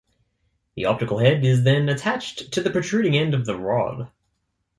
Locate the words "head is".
1.19-1.63